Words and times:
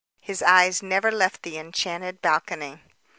His 0.19 0.41
eyes 0.41 0.81
never 0.81 1.11
left 1.11 1.43
the 1.43 1.59
enchanted 1.59 2.23
balcony. 2.23 2.81